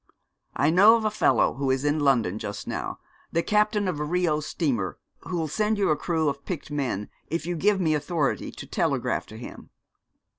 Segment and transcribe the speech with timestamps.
[0.55, 2.97] I know of a fellow who is in London just now
[3.31, 7.45] the captain of a Rio steamer, who'll send you a crew of picked men, if
[7.45, 9.69] you give me authority to telegraph to him.'